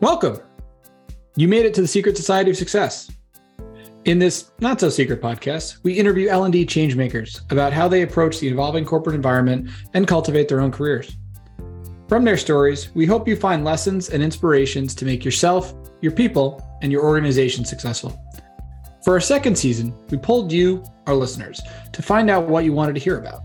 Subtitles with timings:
[0.00, 0.38] Welcome.
[1.34, 3.10] You made it to the Secret Society of Success.
[4.04, 8.46] In this not so secret podcast, we interview L&D changemakers about how they approach the
[8.46, 11.16] evolving corporate environment and cultivate their own careers.
[12.08, 16.64] From their stories, we hope you find lessons and inspirations to make yourself, your people,
[16.80, 18.16] and your organization successful.
[19.04, 21.60] For our second season, we polled you, our listeners,
[21.92, 23.42] to find out what you wanted to hear about.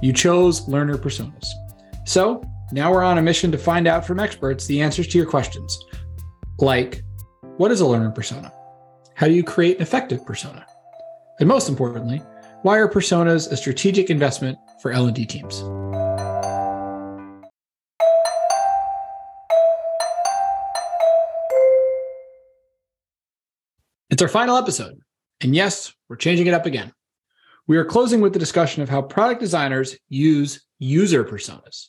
[0.00, 1.48] You chose learner personas.
[2.04, 2.40] So,
[2.72, 5.78] now we're on a mission to find out from experts the answers to your questions.
[6.58, 7.02] Like,
[7.58, 8.50] what is a learner persona?
[9.14, 10.64] How do you create an effective persona?
[11.38, 12.22] And most importantly,
[12.62, 15.60] why are personas a strategic investment for L&D teams?
[24.08, 24.98] It's our final episode.
[25.42, 26.92] And yes, we're changing it up again.
[27.66, 31.88] We are closing with the discussion of how product designers use user personas.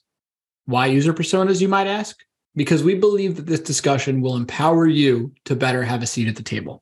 [0.66, 2.23] Why user personas, you might ask?
[2.55, 6.35] Because we believe that this discussion will empower you to better have a seat at
[6.35, 6.81] the table.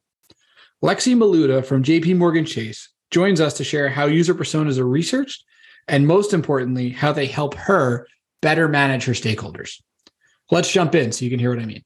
[0.83, 5.43] Lexi Malouta from JP Morgan Chase joins us to share how user personas are researched
[5.87, 8.07] and most importantly, how they help her
[8.41, 9.81] better manage her stakeholders.
[10.51, 11.83] Let's jump in so you can hear what I mean.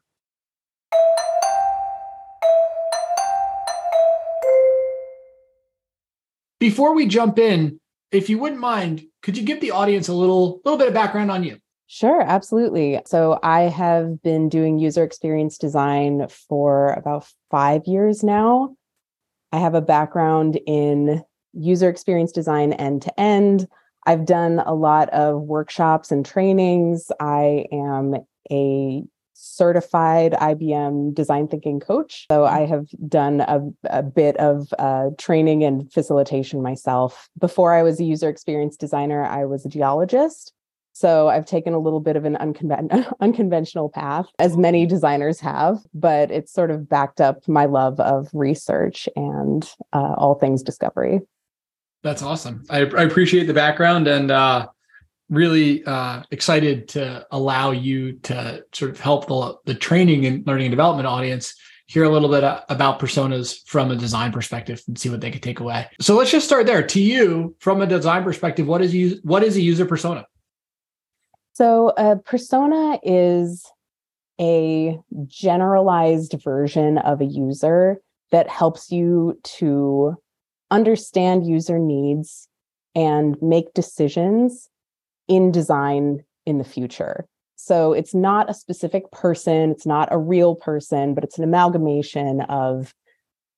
[6.60, 7.80] Before we jump in,
[8.12, 11.32] if you wouldn't mind, could you give the audience a little little bit of background
[11.32, 11.58] on you?
[11.88, 13.00] Sure, absolutely.
[13.06, 18.76] So I have been doing user experience design for about five years now.
[19.52, 23.68] I have a background in user experience design end to end.
[24.06, 27.12] I've done a lot of workshops and trainings.
[27.20, 28.16] I am
[28.52, 32.26] a certified IBM design thinking coach.
[32.32, 37.30] So I have done a, a bit of uh, training and facilitation myself.
[37.40, 40.54] Before I was a user experience designer, I was a geologist.
[40.96, 45.80] So I've taken a little bit of an unconven- unconventional path, as many designers have,
[45.94, 51.20] but it's sort of backed up my love of research and uh, all things discovery.
[52.02, 52.64] That's awesome.
[52.70, 54.70] I, I appreciate the background and uh,
[55.30, 60.68] really uh, excited to allow you to sort of help the, the training and learning
[60.68, 61.56] and development audience
[61.88, 65.44] hear a little bit about personas from a design perspective and see what they could
[65.44, 65.88] take away.
[66.00, 66.82] So let's just start there.
[66.82, 70.26] To you, from a design perspective, what is what is a user persona?
[71.56, 73.66] So, a persona is
[74.42, 78.02] a generalized version of a user
[78.34, 80.18] that helps you to
[80.70, 82.50] understand user needs
[82.94, 84.68] and make decisions
[85.30, 87.26] in design in the future.
[87.56, 92.42] So, it's not a specific person, it's not a real person, but it's an amalgamation
[92.42, 92.94] of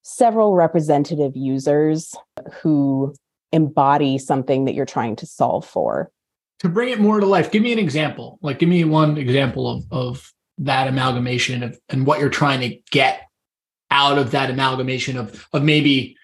[0.02, 2.14] several representative users
[2.62, 3.12] who
[3.50, 6.12] embody something that you're trying to solve for
[6.60, 8.38] to bring it more to life, give me an example.
[8.42, 12.76] Like, give me one example of of that amalgamation of and what you're trying to
[12.90, 13.22] get
[13.90, 16.16] out of that amalgamation of of maybe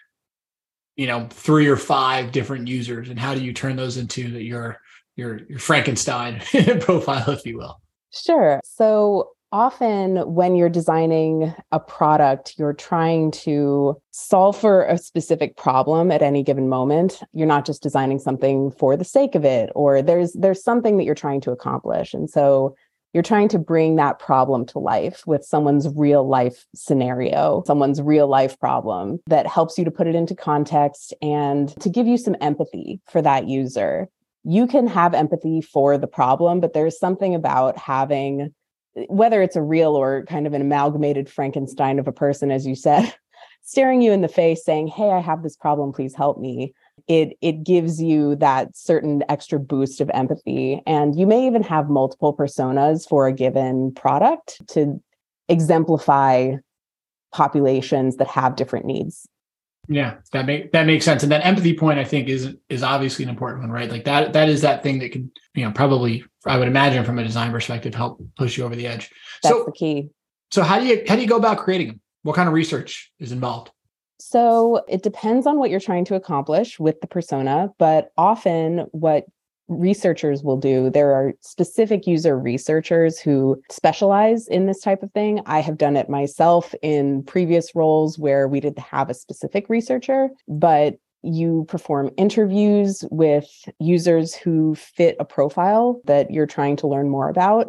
[0.97, 4.81] you know three or five different users, and how do you turn those into your
[5.17, 6.41] your your Frankenstein
[6.81, 7.81] profile, if you will?
[8.13, 8.61] Sure.
[8.65, 16.11] So often when you're designing a product, you're trying to solve for a specific problem
[16.11, 17.23] at any given moment.
[17.33, 21.05] You're not just designing something for the sake of it, or there's there's something that
[21.05, 22.13] you're trying to accomplish.
[22.13, 22.75] And so
[23.13, 28.27] you're trying to bring that problem to life with someone's real life scenario, someone's real
[28.27, 32.35] life problem that helps you to put it into context and to give you some
[32.41, 34.09] empathy for that user.
[34.43, 38.53] You can have empathy for the problem, but there's something about having
[39.09, 42.75] whether it's a real or kind of an amalgamated Frankenstein of a person, as you
[42.75, 43.13] said,
[43.63, 46.75] staring you in the face saying, Hey, I have this problem, please help me.
[47.09, 50.83] It it gives you that certain extra boost of empathy.
[50.87, 55.03] And you may even have multiple personas for a given product to
[55.49, 56.55] exemplify
[57.33, 59.29] populations that have different needs.
[59.89, 61.23] Yeah, that make that makes sense.
[61.23, 63.91] And that empathy point, I think, is is obviously an important one, right?
[63.91, 67.19] Like that that is that thing that can, you know, probably I would imagine from
[67.19, 69.11] a design perspective, help push you over the edge.
[69.43, 70.11] That's so, the key.
[70.51, 72.01] So how do you how do you go about creating them?
[72.23, 73.71] What kind of research is involved?
[74.21, 79.27] So it depends on what you're trying to accomplish with the persona, but often what
[79.69, 80.91] researchers will do.
[80.91, 85.41] There are specific user researchers who specialize in this type of thing.
[85.47, 90.29] I have done it myself in previous roles where we didn't have a specific researcher,
[90.49, 97.09] but you perform interviews with users who fit a profile that you're trying to learn
[97.09, 97.67] more about.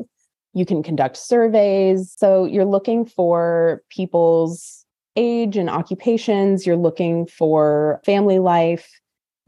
[0.54, 2.14] You can conduct surveys.
[2.18, 8.90] So you're looking for people's age and occupations, you're looking for family life,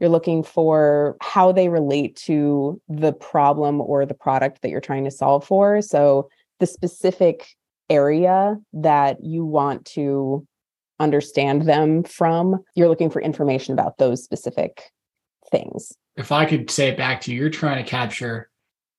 [0.00, 5.04] you're looking for how they relate to the problem or the product that you're trying
[5.04, 5.82] to solve for.
[5.82, 6.28] So
[6.60, 7.48] the specific
[7.90, 10.46] area that you want to
[11.00, 12.62] understand them from.
[12.74, 14.90] You're looking for information about those specific
[15.50, 15.92] things.
[16.16, 18.50] If I could say it back to you, you're trying to capture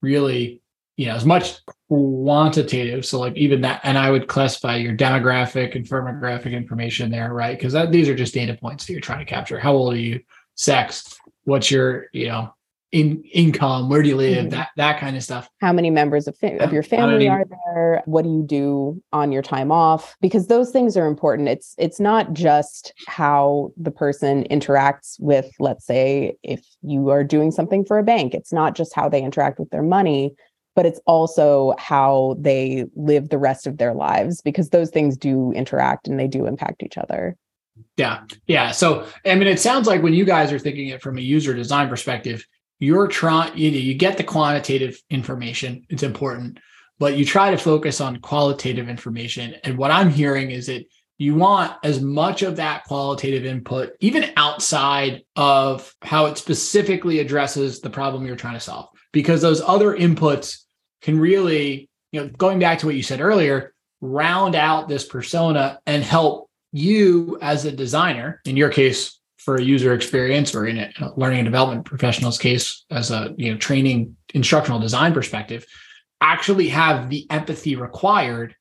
[0.01, 0.61] really,
[0.95, 1.57] you know, as much
[1.89, 3.05] quantitative.
[3.05, 7.57] So like even that, and I would classify your demographic and firmographic information there, right?
[7.57, 9.59] Because these are just data points that you're trying to capture.
[9.59, 10.21] How old are you?
[10.59, 11.17] Sex?
[11.45, 12.53] What's your, you know,
[12.91, 14.49] in income where do you live mm-hmm.
[14.49, 15.47] that that kind of stuff.
[15.61, 18.01] How many members of, fa- of your family many- are there?
[18.05, 20.15] What do you do on your time off?
[20.21, 21.49] Because those things are important.
[21.49, 27.51] It's it's not just how the person interacts with let's say if you are doing
[27.51, 28.33] something for a bank.
[28.33, 30.33] It's not just how they interact with their money
[30.75, 35.51] but it's also how they live the rest of their lives because those things do
[35.51, 37.35] interact and they do impact each other
[37.97, 38.71] yeah yeah.
[38.71, 41.53] So i mean it sounds like when you guys are thinking it from a user
[41.53, 42.45] design perspective
[42.79, 46.59] you're trying you you get the quantitative information it's important
[46.99, 49.55] but you try to focus on qualitative information.
[49.63, 50.85] And what i'm hearing is that
[51.19, 57.81] you want as much of that qualitative input even outside of how it specifically addresses
[57.81, 60.63] the problem you're trying to solve because those other inputs
[61.01, 65.79] can really you know going back to what you said earlier round out this persona
[65.85, 70.77] and help you as a designer in your case for a user experience or in
[70.77, 75.65] a learning and development professional's case as a you know training instructional design perspective
[76.21, 78.55] actually have the empathy required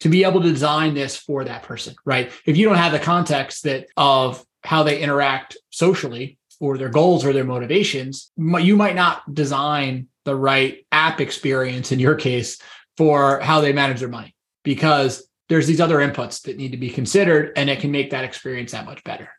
[0.00, 2.30] to be able to design this for that person right?
[2.46, 7.24] If you don't have the context that of how they interact socially or their goals
[7.24, 12.58] or their motivations you might not design the right app experience in your case
[12.96, 16.90] for how they manage their money because there's these other inputs that need to be
[16.90, 19.30] considered and it can make that experience that much better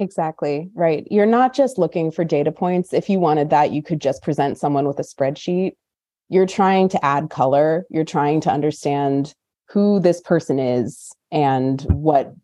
[0.00, 0.70] Exactly.
[0.74, 1.06] Right.
[1.10, 2.94] You're not just looking for data points.
[2.94, 5.72] If you wanted that, you could just present someone with a spreadsheet.
[6.30, 7.86] You're trying to add color.
[7.90, 9.34] You're trying to understand
[9.68, 12.34] who this person is and what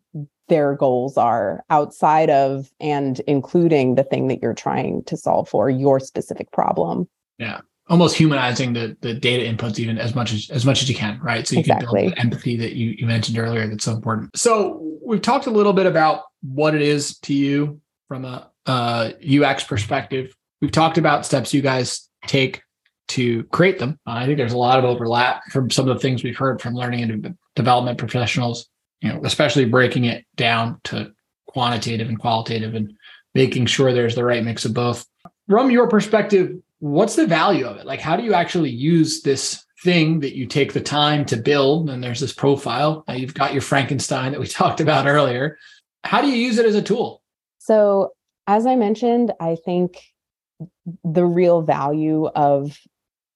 [0.49, 5.69] their goals are outside of and including the thing that you're trying to solve for
[5.69, 7.09] your specific problem.
[7.39, 10.95] Yeah almost humanizing the the data inputs even as much as as much as you
[10.95, 11.47] can, right?
[11.47, 11.85] So you exactly.
[11.85, 14.37] can build the empathy that you you mentioned earlier that's so important.
[14.37, 19.11] So we've talked a little bit about what it is to you from a uh,
[19.25, 20.35] UX perspective.
[20.61, 22.61] We've talked about steps you guys take
[23.09, 23.99] to create them.
[24.05, 26.61] Uh, I think there's a lot of overlap from some of the things we've heard
[26.61, 28.67] from learning and development professionals.
[29.01, 31.11] You know, especially breaking it down to
[31.47, 32.93] quantitative and qualitative and
[33.35, 35.05] making sure there's the right mix of both.
[35.47, 37.85] From your perspective, what's the value of it?
[37.85, 41.89] Like, how do you actually use this thing that you take the time to build?
[41.89, 43.03] And there's this profile.
[43.07, 45.57] Now you've got your Frankenstein that we talked about earlier.
[46.03, 47.21] How do you use it as a tool?
[47.59, 48.11] So,
[48.45, 49.99] as I mentioned, I think
[51.03, 52.77] the real value of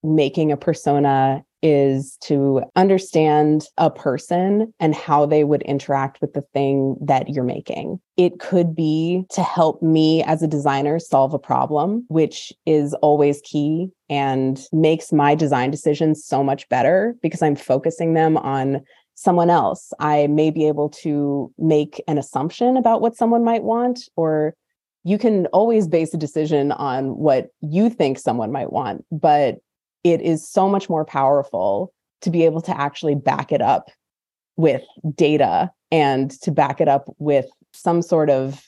[0.04, 6.42] making a persona is to understand a person and how they would interact with the
[6.54, 8.00] thing that you're making.
[8.18, 13.42] It could be to help me as a designer solve a problem, which is always
[13.44, 18.82] key and makes my design decisions so much better because I'm focusing them on
[19.16, 19.94] someone else.
[20.00, 24.56] I may be able to make an assumption about what someone might want or
[25.04, 29.58] you can always base a decision on what you think someone might want, but
[30.04, 33.90] it is so much more powerful to be able to actually back it up
[34.58, 34.84] with
[35.16, 38.64] data and to back it up with some sort of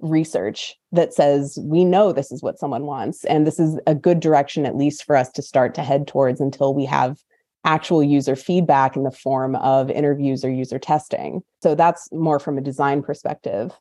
[0.00, 4.18] research that says we know this is what someone wants and this is a good
[4.20, 7.18] direction at least for us to start to head towards until we have
[7.64, 11.42] actual user feedback in the form of interviews or user testing.
[11.62, 13.72] So that's more from a design perspective.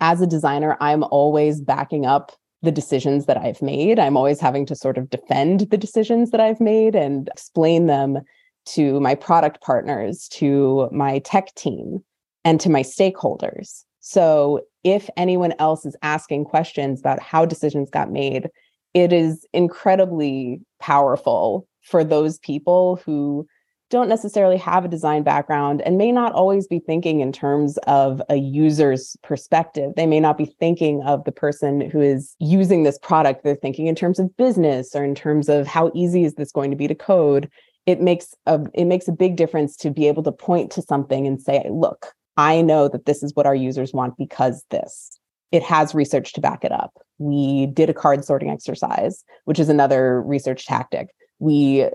[0.00, 2.32] As a designer i'm always backing up
[2.62, 3.98] the decisions that I've made.
[3.98, 8.20] I'm always having to sort of defend the decisions that I've made and explain them
[8.66, 12.02] to my product partners, to my tech team,
[12.44, 13.84] and to my stakeholders.
[14.00, 18.48] So if anyone else is asking questions about how decisions got made,
[18.94, 23.46] it is incredibly powerful for those people who
[23.90, 28.20] don't necessarily have a design background and may not always be thinking in terms of
[28.28, 29.92] a user's perspective.
[29.96, 33.44] They may not be thinking of the person who is using this product.
[33.44, 36.70] They're thinking in terms of business or in terms of how easy is this going
[36.70, 37.48] to be to code.
[37.86, 41.26] It makes a it makes a big difference to be able to point to something
[41.26, 45.18] and say, look, I know that this is what our users want because this.
[45.52, 46.92] It has research to back it up.
[47.18, 51.08] We did a card sorting exercise, which is another research tactic.
[51.38, 51.88] We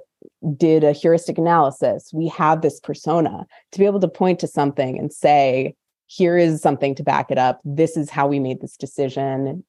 [0.57, 2.11] did a heuristic analysis.
[2.13, 5.75] We have this persona to be able to point to something and say,
[6.07, 7.61] here is something to back it up.
[7.63, 9.63] This is how we made this decision.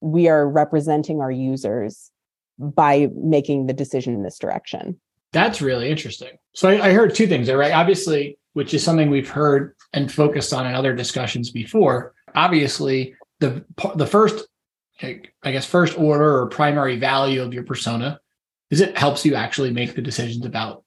[0.00, 2.10] We are representing our users
[2.58, 5.00] by making the decision in this direction.
[5.32, 6.38] That's really interesting.
[6.54, 7.72] So I, I heard two things there, right?
[7.72, 12.14] Obviously, which is something we've heard and focused on in other discussions before.
[12.34, 13.64] Obviously, the
[13.96, 14.46] the first,
[15.02, 18.20] I guess, first order or primary value of your persona
[18.70, 20.84] is it helps you actually make the decisions about,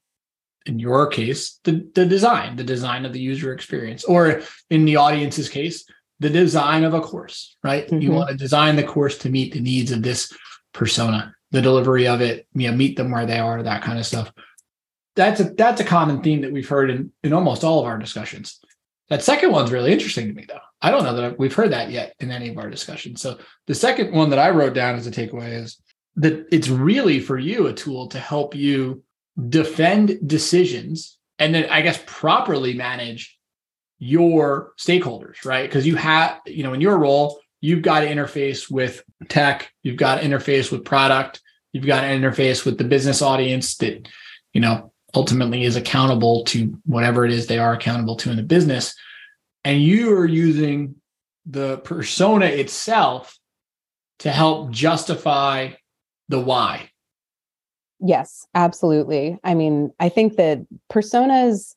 [0.65, 4.97] in your case, the the design, the design of the user experience, or in the
[4.97, 5.85] audience's case,
[6.19, 7.55] the design of a course.
[7.63, 7.85] Right?
[7.85, 8.01] Mm-hmm.
[8.01, 10.31] You want to design the course to meet the needs of this
[10.73, 14.05] persona the delivery of it, you know, meet them where they are, that kind of
[14.05, 14.31] stuff.
[15.15, 17.97] That's a that's a common theme that we've heard in, in almost all of our
[17.97, 18.59] discussions.
[19.09, 20.59] That second one's really interesting to me, though.
[20.81, 23.21] I don't know that we've heard that yet in any of our discussions.
[23.21, 25.81] So the second one that I wrote down as a takeaway is
[26.17, 29.03] that it's really for you a tool to help you
[29.49, 33.37] defend decisions and then I guess properly manage
[33.99, 35.69] your stakeholders, right?
[35.69, 39.97] Because you have, you know, in your role, you've got to interface with tech, you've
[39.97, 41.41] got to interface with product,
[41.73, 44.07] you've got to interface with the business audience that,
[44.53, 48.43] you know, ultimately is accountable to whatever it is they are accountable to in the
[48.43, 48.95] business.
[49.63, 50.95] And you are using
[51.45, 53.37] the persona itself
[54.19, 55.71] to help justify
[56.29, 56.89] the why.
[57.99, 59.39] Yes, absolutely.
[59.43, 60.59] I mean, I think that
[60.91, 61.75] personas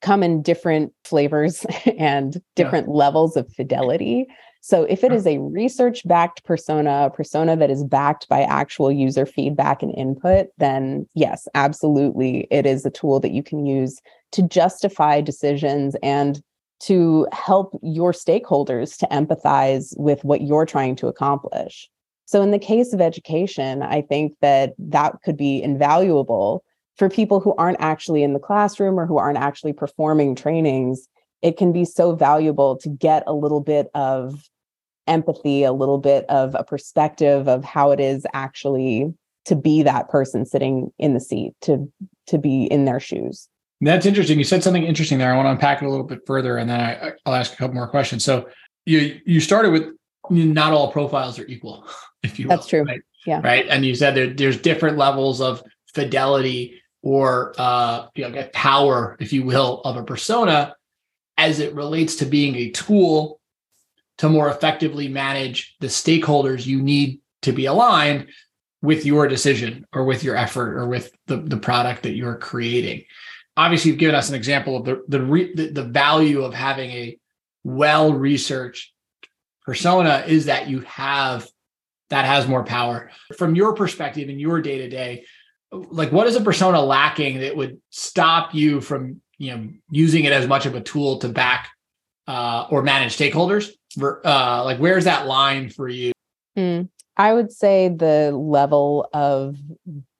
[0.00, 1.66] come in different flavors
[1.98, 2.94] and different yeah.
[2.94, 4.26] levels of fidelity.
[4.62, 8.92] So if it is a research backed persona, a persona that is backed by actual
[8.92, 12.46] user feedback and input, then yes, absolutely.
[12.50, 14.00] It is a tool that you can use
[14.32, 16.42] to justify decisions and
[16.80, 21.88] to help your stakeholders to empathize with what you're trying to accomplish.
[22.30, 26.64] So in the case of education, I think that that could be invaluable
[26.96, 31.08] for people who aren't actually in the classroom or who aren't actually performing trainings
[31.42, 34.48] it can be so valuable to get a little bit of
[35.06, 39.12] empathy, a little bit of a perspective of how it is actually
[39.46, 41.90] to be that person sitting in the seat, to
[42.26, 43.48] to be in their shoes.
[43.80, 44.38] That's interesting.
[44.38, 45.32] You said something interesting there.
[45.32, 47.56] I want to unpack it a little bit further, and then I, will ask a
[47.56, 48.24] couple more questions.
[48.24, 48.46] So
[48.84, 49.84] you you started with
[50.30, 51.86] not all profiles are equal,
[52.22, 52.56] if you will.
[52.56, 52.82] That's true.
[52.82, 53.00] Right?
[53.26, 53.40] Yeah.
[53.42, 53.66] Right.
[53.68, 55.62] And you said there, there's different levels of
[55.94, 60.74] fidelity or uh, you know, power, if you will, of a persona
[61.38, 63.40] as it relates to being a tool
[64.18, 68.26] to more effectively manage the stakeholders you need to be aligned
[68.82, 73.04] with your decision or with your effort or with the, the product that you're creating.
[73.56, 76.90] Obviously, you've given us an example of the the, re, the, the value of having
[76.90, 77.18] a
[77.64, 78.92] well researched
[79.70, 81.46] persona is that you have
[82.08, 83.08] that has more power.
[83.38, 85.24] From your perspective in your day to day,
[85.70, 90.32] like what is a persona lacking that would stop you from you know using it
[90.32, 91.68] as much of a tool to back
[92.26, 93.70] uh, or manage stakeholders?
[94.02, 96.10] Uh, like where's that line for you?
[96.58, 99.56] Mm, i would say the level of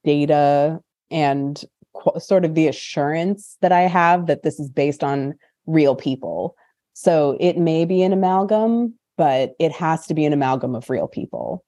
[0.05, 0.79] data
[1.11, 5.35] and qu- sort of the assurance that i have that this is based on
[5.67, 6.55] real people.
[6.93, 11.07] So it may be an amalgam but it has to be an amalgam of real
[11.07, 11.63] people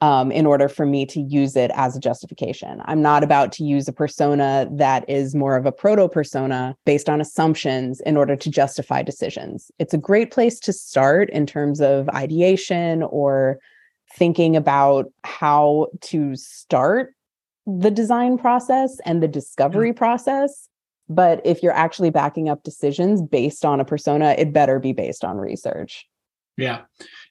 [0.00, 2.80] um, in order for me to use it as a justification.
[2.86, 7.10] I'm not about to use a persona that is more of a proto persona based
[7.10, 9.70] on assumptions in order to justify decisions.
[9.78, 13.58] It's a great place to start in terms of ideation or
[14.14, 17.12] thinking about how to start
[17.66, 19.98] the design process and the discovery mm-hmm.
[19.98, 20.70] process.
[21.10, 25.22] But if you're actually backing up decisions based on a persona, it better be based
[25.22, 26.06] on research.
[26.56, 26.82] Yeah.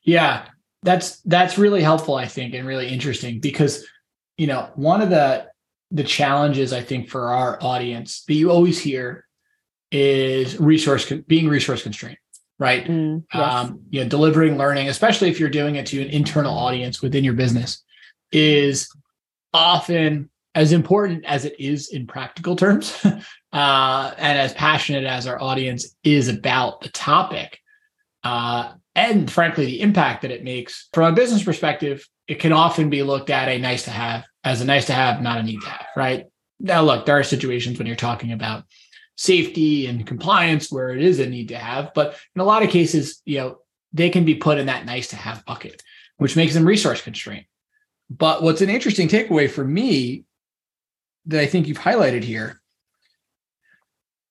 [0.03, 0.48] Yeah
[0.84, 3.88] that's that's really helpful i think and really interesting because
[4.38, 5.48] you know one of the
[5.92, 9.25] the challenges i think for our audience that you always hear
[9.92, 12.18] is resource being resource constrained
[12.60, 13.53] right mm, yes.
[13.53, 17.24] um you know delivering learning especially if you're doing it to an internal audience within
[17.24, 17.84] your business
[18.32, 18.89] is
[19.53, 22.96] often as important as it is in practical terms
[23.53, 27.60] uh, and as passionate as our audience is about the topic
[28.24, 32.89] uh, and frankly the impact that it makes from a business perspective it can often
[32.89, 35.62] be looked at a nice to have as a nice to have not a need
[35.62, 36.25] to have right?
[36.59, 38.63] Now look there are situations when you're talking about
[39.15, 42.69] safety and compliance where it is a need to have but in a lot of
[42.69, 43.57] cases you know
[43.91, 45.81] they can be put in that nice to have bucket
[46.17, 47.45] which makes them resource constrained.
[48.09, 50.25] But what's an interesting takeaway for me
[51.25, 52.62] that i think you've highlighted here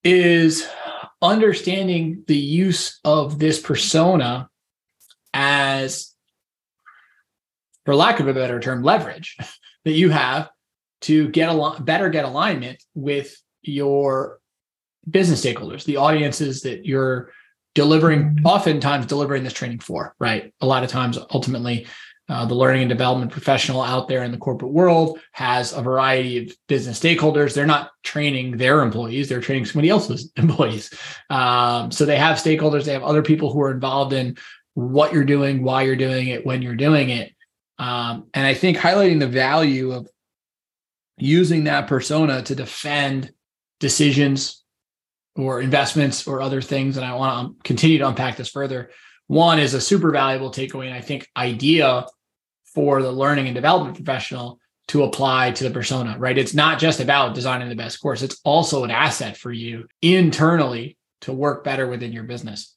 [0.05, 0.69] is
[1.21, 4.49] understanding the use of this persona
[5.35, 6.15] as,
[7.85, 9.37] for lack of a better term, leverage
[9.85, 10.51] that you have
[11.03, 14.41] to get a better get alignment with your
[15.09, 17.33] business stakeholders, the audiences that you're
[17.75, 20.53] delivering, oftentimes delivering this training for, right?
[20.61, 21.87] A lot of times, ultimately,
[22.29, 26.39] uh, the learning and development professional out there in the corporate world has a variety
[26.39, 27.53] of business stakeholders.
[27.53, 30.93] They're not training their employees; they're training somebody else's employees.
[31.31, 32.85] Um, so they have stakeholders.
[32.85, 34.37] They have other people who are involved in
[34.75, 37.33] what you're doing, why you're doing it, when you're doing it.
[37.79, 40.09] Um, and I think highlighting the value of
[41.19, 43.33] using that persona to defend
[43.81, 44.63] decisions
[45.37, 46.97] or investments or other things.
[46.97, 48.91] And I want to continue to unpack this further.
[49.27, 52.07] One is a super valuable takeaway, and I think idea
[52.75, 56.37] for the learning and development professional to apply to the persona, right?
[56.37, 60.99] It's not just about designing the best course, it's also an asset for you internally
[61.23, 62.72] to work better within your business.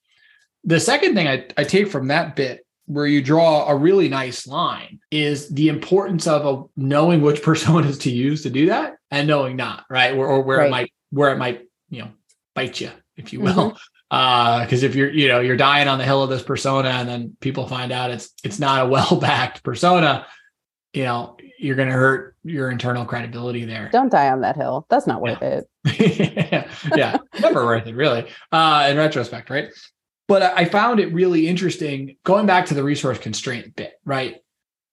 [0.65, 4.45] The second thing I, I take from that bit where you draw a really nice
[4.47, 9.27] line is the importance of a, knowing which personas to use to do that and
[9.27, 10.13] knowing not right?
[10.13, 10.67] Or, or where right.
[10.67, 12.09] it might where it might you know
[12.53, 13.71] bite you if you will.
[13.71, 14.65] Mm-hmm.
[14.65, 17.07] Because uh, if you're you know you're dying on the hill of this persona and
[17.07, 20.25] then people find out it's it's not a well backed persona
[20.93, 23.89] you know you're going to hurt your internal credibility there.
[23.91, 24.85] Don't die on that hill.
[24.89, 25.61] That's not worth yeah.
[25.85, 26.67] it.
[26.95, 27.17] Yeah.
[27.39, 28.27] Never worth it really.
[28.51, 29.69] Uh in retrospect right
[30.27, 34.37] but i found it really interesting going back to the resource constraint bit right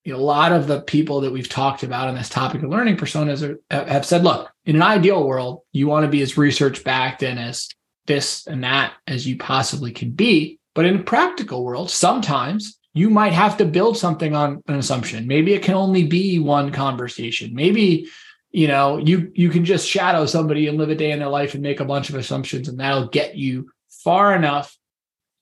[0.05, 2.71] you know, a lot of the people that we've talked about on this topic of
[2.71, 6.37] learning personas are, have said look in an ideal world you want to be as
[6.37, 7.69] research backed and as
[8.07, 10.59] this and that as you possibly can be.
[10.75, 15.27] But in a practical world, sometimes you might have to build something on an assumption.
[15.27, 17.55] Maybe it can only be one conversation.
[17.55, 18.09] Maybe
[18.51, 21.55] you know you you can just shadow somebody and live a day in their life
[21.55, 24.77] and make a bunch of assumptions and that'll get you far enough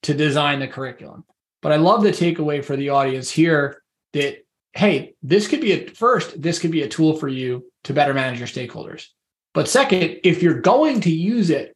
[0.02, 1.24] to design the curriculum.
[1.62, 4.38] But I love the takeaway for the audience here that
[4.72, 8.14] hey, this could be a first, this could be a tool for you to better
[8.14, 9.06] manage your stakeholders.
[9.52, 11.74] But second, if you're going to use it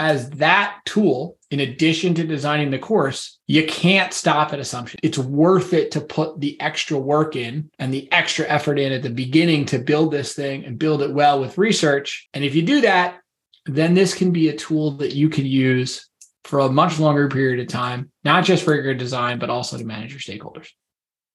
[0.00, 5.00] as that tool in addition to designing the course, you can't stop at assumption.
[5.02, 9.02] It's worth it to put the extra work in and the extra effort in at
[9.02, 12.28] the beginning to build this thing and build it well with research.
[12.34, 13.20] And if you do that,
[13.66, 16.07] then this can be a tool that you can use
[16.48, 19.84] for a much longer period of time, not just for your design, but also to
[19.84, 20.68] manage your stakeholders.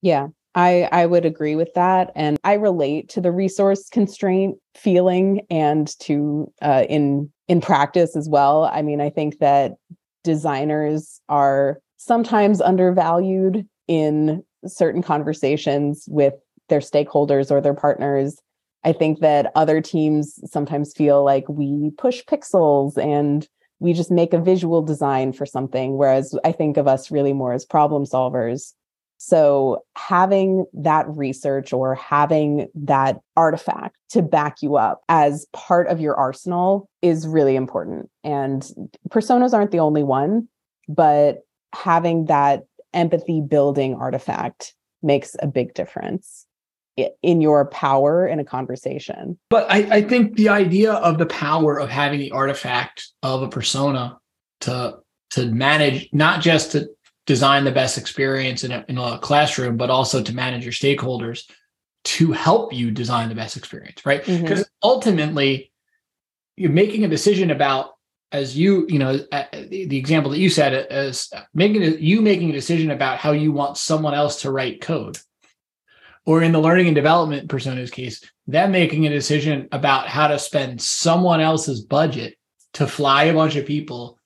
[0.01, 0.29] Yeah.
[0.55, 2.11] I, I would agree with that.
[2.15, 8.27] And I relate to the resource constraint feeling and to uh, in in practice as
[8.27, 8.65] well.
[8.65, 9.73] I mean, I think that
[10.23, 16.33] designers are sometimes undervalued in certain conversations with
[16.69, 18.39] their stakeholders or their partners.
[18.83, 23.47] I think that other teams sometimes feel like we push pixels and
[23.83, 25.97] we just make a visual design for something.
[25.97, 28.73] Whereas I think of us really more as problem solvers
[29.25, 36.01] so having that research or having that artifact to back you up as part of
[36.01, 38.09] your arsenal is really important.
[38.25, 38.69] And
[39.07, 40.49] personas aren't the only one,
[40.89, 41.43] but
[41.73, 46.45] having that empathy building artifact makes a big difference
[46.95, 49.37] in your power in a conversation.
[49.49, 53.49] But I, I, think the idea of the power of having the artifact of a
[53.49, 54.19] persona
[54.61, 54.99] to
[55.31, 56.89] to manage not just to
[57.25, 61.49] design the best experience in a, in a classroom, but also to manage your stakeholders
[62.03, 64.23] to help you design the best experience, right?
[64.23, 64.87] Because mm-hmm.
[64.87, 65.71] ultimately,
[66.57, 67.91] you're making a decision about
[68.31, 72.53] as you you know the example that you said as making a, you making a
[72.53, 75.17] decision about how you want someone else to write code
[76.25, 80.39] or in the learning and development persona's case them making a decision about how to
[80.39, 82.35] spend someone else's budget
[82.73, 84.19] to fly a bunch of people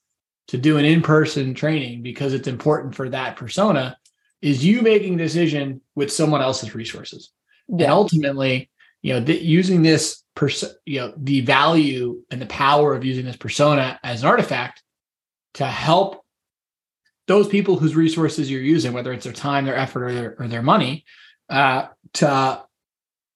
[0.48, 3.98] to do an in-person training because it's important for that persona
[4.42, 7.32] is you making a decision with someone else's resources
[7.68, 7.86] yeah.
[7.86, 8.70] and ultimately
[9.02, 13.26] you know th- using this person you know the value and the power of using
[13.26, 14.82] this persona as an artifact
[15.56, 16.24] to help
[17.28, 20.48] those people whose resources you're using whether it's their time their effort or their, or
[20.48, 21.04] their money
[21.50, 22.64] uh, to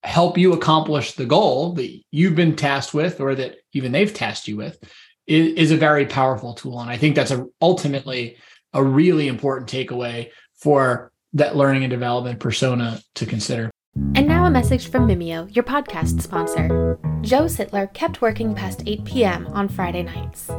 [0.03, 4.47] help you accomplish the goal that you've been tasked with or that even they've tasked
[4.47, 4.79] you with
[5.27, 6.79] is, is a very powerful tool.
[6.79, 8.37] And I think that's a, ultimately
[8.73, 13.69] a really important takeaway for that learning and development persona to consider.
[14.15, 16.97] And now a message from Mimeo, your podcast sponsor.
[17.21, 19.47] Joe Sittler kept working past 8 p.m.
[19.47, 20.49] on Friday nights.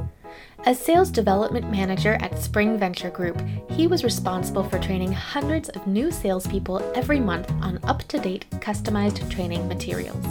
[0.64, 5.88] As sales development manager at Spring Venture Group, he was responsible for training hundreds of
[5.88, 10.24] new salespeople every month on up to date customized training materials.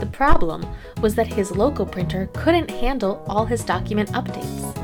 [0.00, 0.66] The problem
[1.00, 4.76] was that his local printer couldn't handle all his document updates.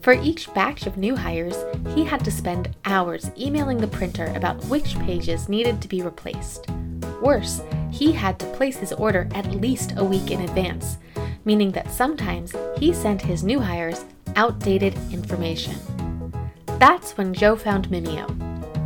[0.00, 1.64] For each batch of new hires,
[1.96, 6.70] he had to spend hours emailing the printer about which pages needed to be replaced.
[7.20, 10.98] Worse, he had to place his order at least a week in advance,
[11.44, 14.04] meaning that sometimes he sent his new hires
[14.36, 15.76] outdated information.
[16.78, 18.28] That's when Joe found Mimeo.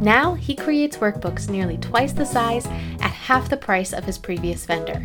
[0.00, 4.66] Now he creates workbooks nearly twice the size at half the price of his previous
[4.66, 5.00] vendor.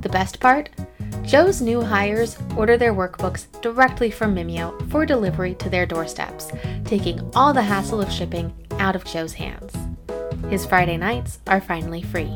[0.00, 0.70] The best part?
[1.22, 6.50] Joe's new hires order their workbooks directly from Mimeo for delivery to their doorsteps,
[6.84, 9.72] taking all the hassle of shipping out of Joe's hands.
[10.48, 12.34] His Friday nights are finally free.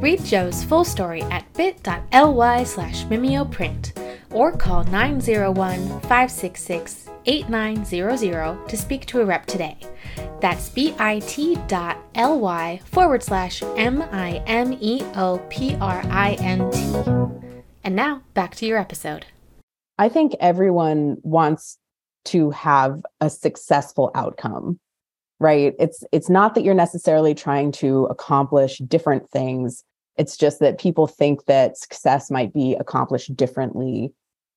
[0.00, 3.92] Read Joe's full story at bit.ly slash mimeoprint
[4.36, 9.78] or call 901 566 8900 to speak to a rep today.
[10.40, 11.00] That's bit.ly
[12.84, 17.62] forward slash M I M E O P R I N T.
[17.82, 19.26] And now back to your episode.
[19.98, 21.78] I think everyone wants
[22.26, 24.78] to have a successful outcome
[25.38, 29.84] right it's it's not that you're necessarily trying to accomplish different things
[30.16, 34.12] it's just that people think that success might be accomplished differently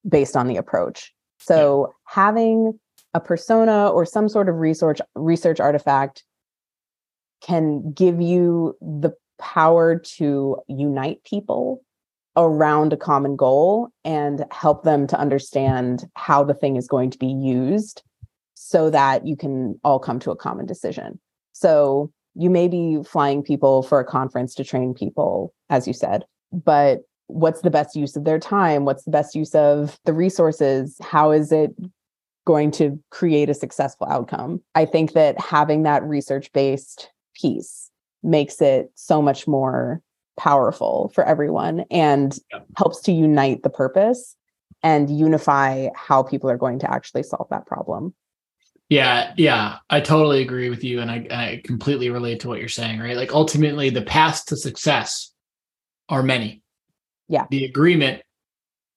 [0.08, 2.80] based on the approach so having
[3.14, 6.24] a persona or some sort of research research artifact
[7.42, 11.82] can give you the power to unite people
[12.36, 17.18] around a common goal and help them to understand how the thing is going to
[17.18, 18.04] be used
[18.54, 21.20] so that you can all come to a common decision.
[21.54, 26.26] So you may be flying people for a conference to train people, as you said,
[26.52, 28.86] but what's the best use of their time?
[28.86, 30.98] What's the best use of the resources?
[31.02, 31.76] How is it
[32.46, 34.62] going to create a successful outcome?
[34.76, 37.92] I think that having that research based piece
[38.24, 40.02] makes it so much more
[40.38, 42.60] powerful for everyone and yeah.
[42.78, 44.36] helps to unite the purpose
[44.82, 48.14] and unify how people are going to actually solve that problem.
[48.88, 52.70] Yeah, yeah, I totally agree with you, and I, I completely relate to what you're
[52.70, 53.00] saying.
[53.00, 55.32] Right, like ultimately, the paths to success
[56.08, 56.64] are many.
[57.30, 58.22] Yeah, the agreement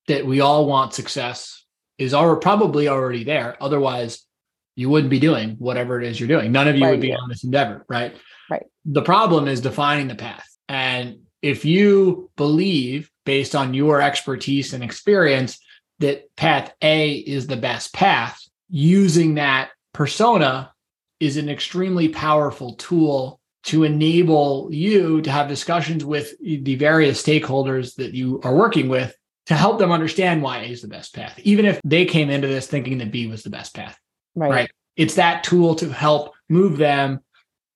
[0.08, 1.64] that we all want success
[1.98, 3.56] is already probably already there.
[3.60, 4.26] Otherwise,
[4.74, 6.50] you wouldn't be doing whatever it is you're doing.
[6.50, 8.16] None of you right, would be on this endeavor, right?
[8.50, 8.64] Right.
[8.84, 14.82] The problem is defining the path, and if you believe, based on your expertise and
[14.82, 15.58] experience,
[15.98, 20.72] that path A is the best path, using that persona
[21.20, 27.94] is an extremely powerful tool to enable you to have discussions with the various stakeholders
[27.96, 31.38] that you are working with to help them understand why A is the best path,
[31.42, 33.98] even if they came into this thinking that B was the best path.
[34.34, 34.50] Right.
[34.50, 34.70] right?
[34.96, 37.20] It's that tool to help move them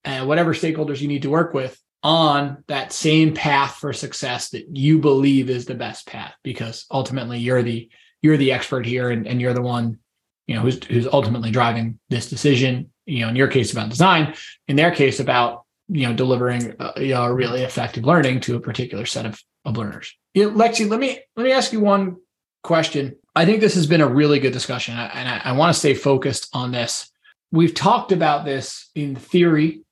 [0.04, 4.76] and whatever stakeholders you need to work with on that same path for success that
[4.76, 7.88] you believe is the best path because ultimately you're the
[8.22, 9.98] you're the expert here and, and you're the one
[10.46, 14.34] you know who's who's ultimately driving this decision you know in your case about design
[14.68, 18.60] in their case about you know delivering uh, you know, really effective learning to a
[18.60, 20.14] particular set of, of learners.
[20.34, 22.16] You know, lexi let me let me ask you one
[22.62, 23.16] question.
[23.34, 25.94] I think this has been a really good discussion and I, I want to stay
[25.94, 27.10] focused on this.
[27.52, 29.82] We've talked about this in theory.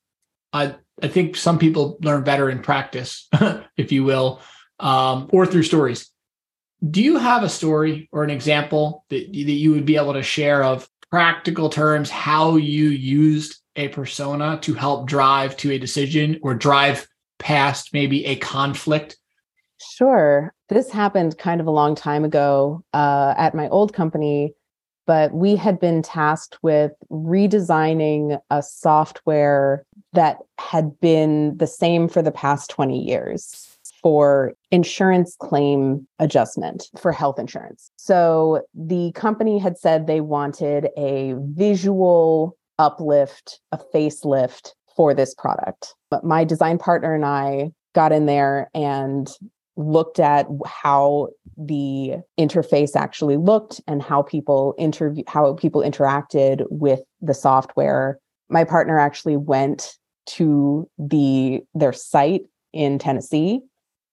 [0.52, 3.28] I, I think some people learn better in practice,
[3.76, 4.40] if you will,
[4.80, 6.10] um, or through stories.
[6.88, 10.22] Do you have a story or an example that, that you would be able to
[10.22, 16.38] share of practical terms how you used a persona to help drive to a decision
[16.42, 17.06] or drive
[17.38, 19.16] past maybe a conflict?
[19.96, 20.54] Sure.
[20.68, 24.54] This happened kind of a long time ago uh, at my old company
[25.06, 32.22] but we had been tasked with redesigning a software that had been the same for
[32.22, 33.68] the past 20 years
[34.02, 37.90] for insurance claim adjustment for health insurance.
[37.96, 45.94] So the company had said they wanted a visual uplift, a facelift for this product.
[46.10, 49.28] But my design partner and I got in there and
[49.76, 57.00] looked at how the interface actually looked and how people interview how people interacted with
[57.20, 63.60] the software my partner actually went to the their site in Tennessee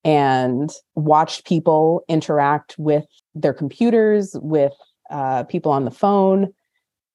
[0.04, 4.74] and watched people interact with their computers with
[5.10, 6.52] uh, people on the phone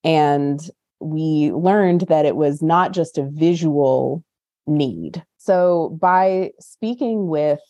[0.04, 4.24] and we learned that it was not just a visual
[4.66, 7.60] need so by speaking with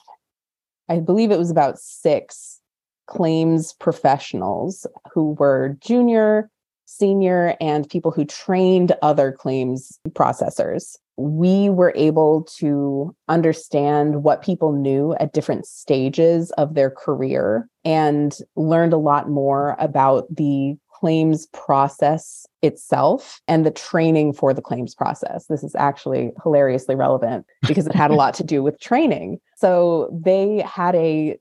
[0.89, 2.61] I believe it was about six
[3.07, 6.51] claims professionals who were junior,
[6.85, 10.97] senior, and people who trained other claims processors.
[11.17, 18.37] We were able to understand what people knew at different stages of their career and
[18.55, 24.95] learned a lot more about the claims process itself and the training for the claims
[24.95, 25.47] process.
[25.47, 29.39] This is actually hilariously relevant because it had a lot to do with training.
[29.57, 31.39] So they had a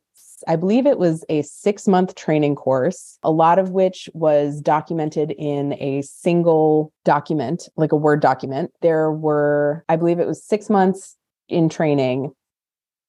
[0.48, 5.32] I believe it was a six month training course, a lot of which was documented
[5.32, 8.72] in a single document, like a Word document.
[8.82, 11.15] There were, I believe it was six months
[11.48, 12.34] in training,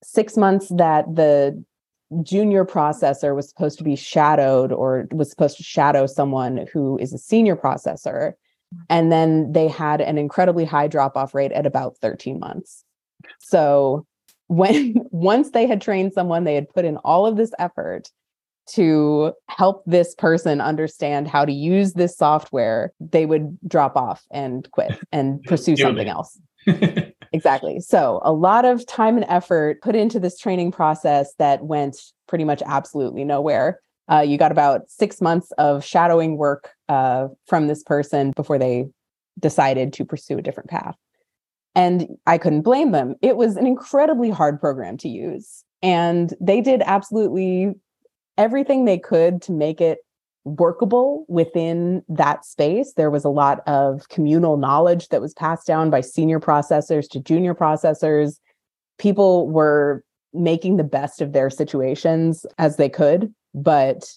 [0.05, 1.63] six months that the
[2.23, 7.13] junior processor was supposed to be shadowed or was supposed to shadow someone who is
[7.13, 8.33] a senior processor.
[8.91, 12.85] And then they had an incredibly high drop off rate at about 13 months.
[13.39, 14.07] So
[14.49, 18.11] when once they had trained someone, they had put in all of this effort
[18.69, 24.69] to help this person understand how to use this software, they would drop off and
[24.73, 26.39] quit and pursue something else.
[27.33, 27.81] exactly.
[27.81, 31.97] So, a lot of time and effort put into this training process that went
[32.29, 33.81] pretty much absolutely nowhere.
[34.11, 38.87] Uh, you got about six months of shadowing work uh, from this person before they
[39.39, 40.97] decided to pursue a different path.
[41.75, 43.17] And I couldn't blame them.
[43.21, 45.63] It was an incredibly hard program to use.
[45.83, 47.75] And they did absolutely
[48.39, 49.99] everything they could to make it
[50.47, 52.93] workable within that space.
[52.97, 57.21] There was a lot of communal knowledge that was passed down by senior processors to
[57.21, 58.39] junior processors.
[58.99, 64.09] People were making the best of their situations as they could, but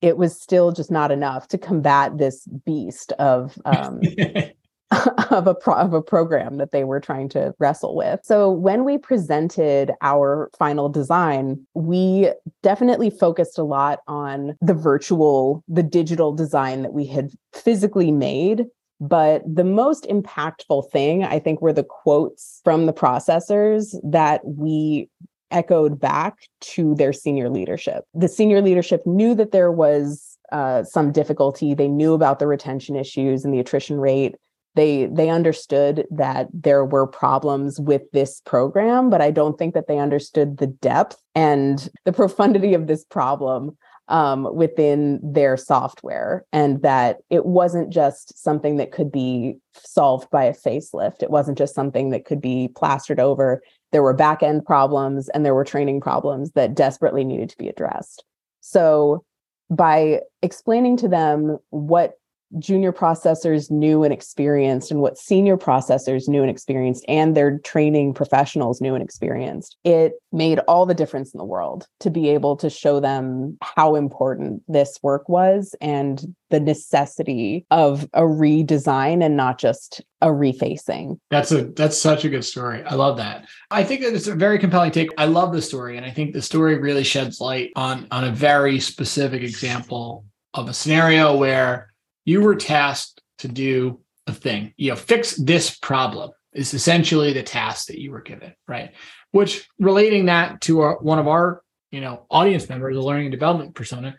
[0.00, 4.00] it was still just not enough to combat this beast of um,
[5.30, 8.20] of a pro- of a program that they were trying to wrestle with.
[8.22, 12.30] So when we presented our final design, we
[12.62, 18.66] definitely focused a lot on the virtual, the digital design that we had physically made
[19.00, 25.10] but the most impactful thing, I think, were the quotes from the processors that we
[25.50, 28.04] echoed back to their senior leadership.
[28.14, 31.74] The senior leadership knew that there was uh, some difficulty.
[31.74, 34.36] They knew about the retention issues and the attrition rate
[34.74, 39.86] they they understood that there were problems with this program but i don't think that
[39.86, 43.76] they understood the depth and the profundity of this problem
[44.08, 50.44] um, within their software and that it wasn't just something that could be solved by
[50.44, 51.22] a facelift.
[51.22, 53.62] It wasn't just something that could be plastered over.
[53.92, 57.68] There were back end problems and there were training problems that desperately needed to be
[57.68, 58.24] addressed.
[58.60, 59.24] So
[59.70, 62.14] by explaining to them what
[62.58, 68.14] junior processors knew and experienced and what senior processors knew and experienced and their training
[68.14, 72.56] professionals knew and experienced it made all the difference in the world to be able
[72.56, 79.36] to show them how important this work was and the necessity of a redesign and
[79.36, 81.18] not just a refacing.
[81.30, 82.82] That's a that's such a good story.
[82.84, 83.46] I love that.
[83.70, 85.10] I think that it's a very compelling take.
[85.18, 88.30] I love the story and I think the story really sheds light on on a
[88.30, 91.92] very specific example of a scenario where
[92.24, 97.42] you were tasked to do a thing, you know, fix this problem is essentially the
[97.42, 98.92] task that you were given, right?
[99.32, 103.32] Which relating that to our, one of our, you know, audience members, the learning and
[103.32, 104.16] development persona,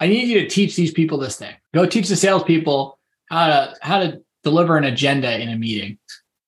[0.00, 1.54] I need you to teach these people this thing.
[1.72, 2.98] Go teach the salespeople
[3.30, 5.98] how to how to deliver an agenda in a meeting.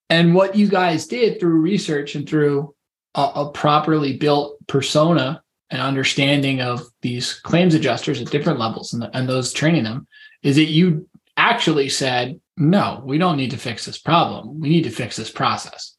[0.09, 2.75] And what you guys did through research and through
[3.15, 9.03] a, a properly built persona and understanding of these claims adjusters at different levels and,
[9.03, 10.07] the, and those training them
[10.43, 14.61] is that you actually said, no, we don't need to fix this problem.
[14.61, 15.97] We need to fix this process,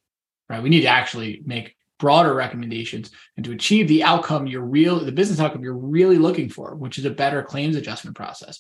[0.50, 0.64] right?
[0.64, 5.12] We need to actually make broader recommendations and to achieve the outcome you're real, the
[5.12, 8.60] business outcome you're really looking for, which is a better claims adjustment process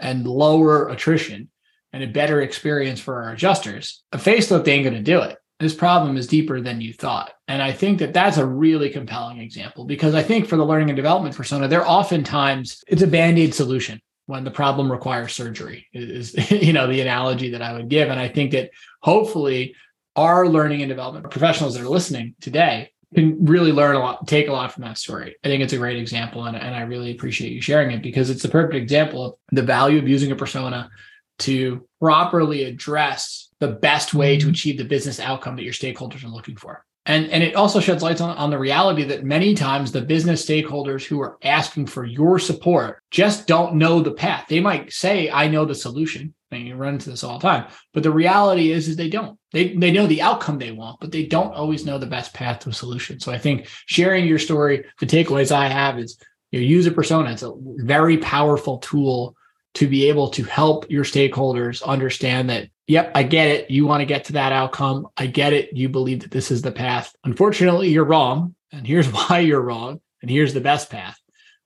[0.00, 1.48] and lower attrition
[1.92, 4.02] and a better experience for our adjusters.
[4.12, 5.38] A facelift ain't going to do it.
[5.58, 7.32] This problem is deeper than you thought.
[7.48, 10.90] And I think that that's a really compelling example because I think for the learning
[10.90, 16.34] and development persona, they're oftentimes it's a band-aid solution when the problem requires surgery is
[16.50, 18.10] you know the analogy that i would give.
[18.10, 19.74] And i think that hopefully
[20.14, 24.48] our learning and development professionals that are listening today can really learn a lot take
[24.48, 25.36] a lot from that story.
[25.44, 28.30] I think it's a great example and, and i really appreciate you sharing it because
[28.30, 30.90] it's the perfect example of the value of using a persona
[31.38, 34.50] to properly address the best way to mm-hmm.
[34.50, 38.02] achieve the business outcome that your stakeholders are looking for and, and it also sheds
[38.02, 42.04] lights on, on the reality that many times the business stakeholders who are asking for
[42.04, 44.46] your support just don't know the path.
[44.48, 46.34] They might say, I know the solution.
[46.50, 47.66] And you run into this all the time.
[47.92, 49.38] But the reality is, is they don't.
[49.52, 52.60] They they know the outcome they want, but they don't always know the best path
[52.60, 53.18] to a solution.
[53.18, 56.16] So I think sharing your story, the takeaways I have is
[56.52, 57.32] you know, use a persona.
[57.32, 59.34] It's a very powerful tool
[59.76, 63.70] to be able to help your stakeholders understand that yep, I get it.
[63.70, 65.08] You want to get to that outcome.
[65.16, 65.72] I get it.
[65.76, 67.14] You believe that this is the path.
[67.24, 68.54] Unfortunately, you're wrong.
[68.72, 70.00] And here's why you're wrong.
[70.22, 71.18] And here's the best path.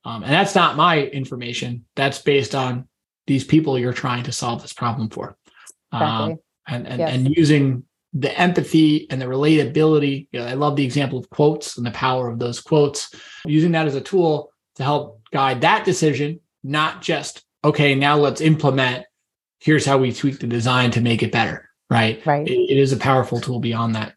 [0.03, 1.85] Um, and that's not my information.
[1.95, 2.87] That's based on
[3.27, 5.37] these people you're trying to solve this problem for.
[5.91, 6.33] Um, exactly.
[6.33, 7.13] Um, and, and, yes.
[7.13, 10.27] and using the empathy and the relatability.
[10.31, 13.13] You know, I love the example of quotes and the power of those quotes.
[13.45, 18.41] Using that as a tool to help guide that decision, not just okay, now let's
[18.41, 19.05] implement.
[19.59, 21.69] Here's how we tweak the design to make it better.
[21.89, 22.25] Right.
[22.25, 22.47] Right.
[22.47, 24.15] it, it is a powerful tool beyond that.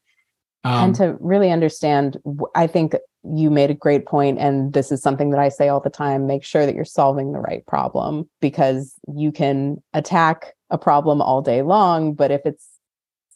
[0.63, 2.17] Um, and to really understand,
[2.55, 5.81] I think you made a great point, and this is something that I say all
[5.81, 10.79] the time: make sure that you're solving the right problem because you can attack a
[10.79, 12.67] problem all day long, but if it's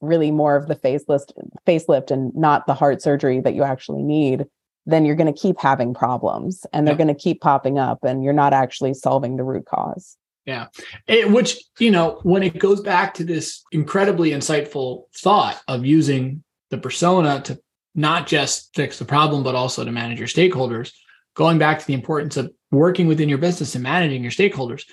[0.00, 1.32] really more of the facelift
[1.66, 4.46] facelift and not the heart surgery that you actually need
[4.88, 8.24] then you're going to keep having problems and they're going to keep popping up and
[8.24, 10.16] you're not actually solving the root cause.
[10.46, 10.68] Yeah.
[11.06, 16.42] It, which you know when it goes back to this incredibly insightful thought of using
[16.70, 17.60] the persona to
[17.94, 20.92] not just fix the problem but also to manage your stakeholders
[21.34, 24.84] going back to the importance of working within your business and managing your stakeholders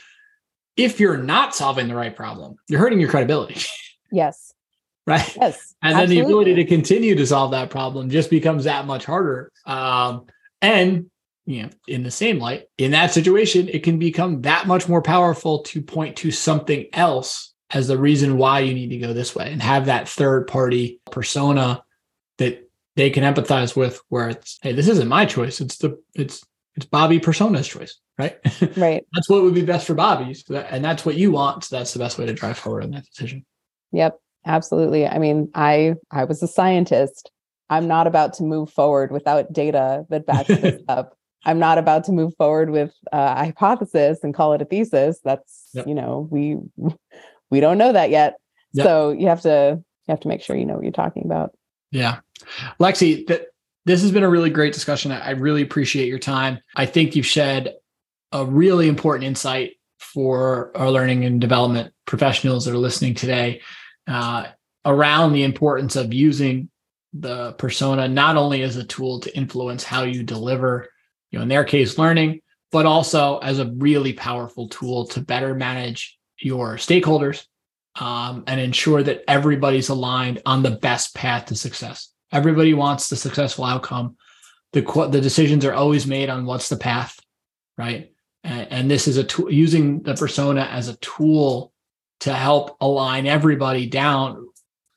[0.75, 3.61] if you're not solving the right problem you're hurting your credibility.
[4.11, 4.54] Yes
[5.05, 5.37] right?
[5.41, 5.75] Yes.
[5.81, 9.51] and then the ability to continue to solve that problem just becomes that much harder.
[9.65, 10.25] Um,
[10.61, 11.09] and
[11.45, 15.01] you know, in the same light, in that situation, it can become that much more
[15.01, 19.35] powerful to point to something else as the reason why you need to go this
[19.35, 21.83] way and have that third party persona
[22.39, 25.61] that they can empathize with where it's hey this isn't my choice.
[25.61, 26.43] It's the it's
[26.75, 28.37] it's bobby persona's choice right?
[28.77, 29.05] Right.
[29.13, 30.35] That's what would be best for bobby.
[30.49, 31.65] And that's what you want.
[31.65, 33.45] So that's the best way to drive forward in that decision.
[33.91, 35.07] Yep absolutely.
[35.07, 37.31] I mean i i was a scientist.
[37.69, 41.17] I'm not about to move forward without data that backs this up.
[41.45, 45.19] I'm not about to move forward with a hypothesis and call it a thesis.
[45.23, 45.87] That's yep.
[45.87, 46.57] you know we
[47.49, 48.35] we don't know that yet.
[48.73, 48.85] Yep.
[48.85, 51.55] so you have to you have to make sure you know what you're talking about.
[51.91, 52.19] Yeah.
[52.79, 53.47] Lexi that
[53.85, 55.11] this has been a really great discussion.
[55.11, 56.59] I really appreciate your time.
[56.75, 57.75] I think you've shed
[58.31, 63.61] a really important insight for our learning and development professionals that are listening today
[64.07, 64.47] uh,
[64.85, 66.69] around the importance of using
[67.13, 70.89] the persona not only as a tool to influence how you deliver,
[71.31, 72.41] you know, in their case, learning,
[72.71, 77.45] but also as a really powerful tool to better manage your stakeholders
[77.99, 82.11] um, and ensure that everybody's aligned on the best path to success.
[82.31, 84.17] Everybody wants the successful outcome.
[84.73, 87.17] The the decisions are always made on what's the path,
[87.77, 88.11] right?
[88.43, 91.71] And, and this is a tool using the persona as a tool
[92.21, 94.47] to help align everybody down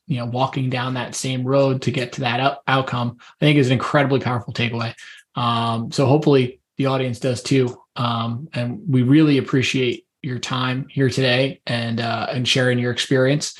[0.06, 3.58] you know walking down that same road to get to that out- outcome i think
[3.58, 4.94] is an incredibly powerful takeaway.
[5.34, 7.80] Um, so hopefully the audience does too.
[7.94, 13.56] Um, and we really appreciate your time here today and uh, and sharing your experience.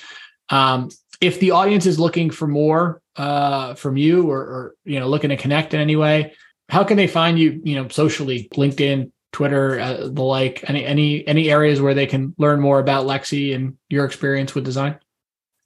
[0.48, 0.90] Um,
[1.20, 5.30] if the audience is looking for more uh, from you or, or you know looking
[5.30, 6.34] to connect in any way
[6.68, 10.64] how can they find you you know socially linkedin Twitter, uh, the like?
[10.68, 14.64] Any any any areas where they can learn more about Lexi and your experience with
[14.64, 14.98] design?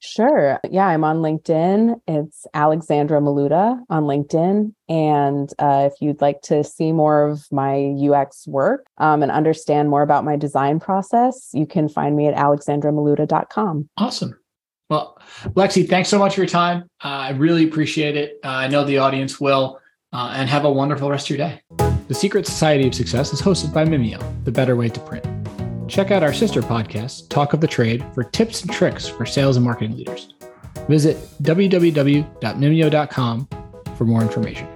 [0.04, 0.58] Sure.
[0.68, 2.00] Yeah, I'm on LinkedIn.
[2.08, 4.74] It's Alexandra Malouta on LinkedIn.
[4.88, 9.90] And uh, if you'd like to see more of my UX work um, and understand
[9.90, 13.88] more about my design process, you can find me at alexandramalouta.com.
[13.96, 14.36] Awesome.
[14.90, 15.18] Well,
[15.50, 16.82] Lexi, thanks so much for your time.
[17.02, 18.40] Uh, I really appreciate it.
[18.44, 19.78] Uh, I know the audience will.
[20.14, 21.91] Uh, and have a wonderful rest of your day.
[22.08, 25.24] The Secret Society of Success is hosted by Mimeo, the better way to print.
[25.88, 29.56] Check out our sister podcast, Talk of the Trade, for tips and tricks for sales
[29.56, 30.34] and marketing leaders.
[30.88, 33.48] Visit www.mimeo.com
[33.96, 34.66] for more information.